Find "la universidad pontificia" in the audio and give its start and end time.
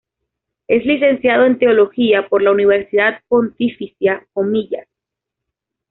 2.41-4.25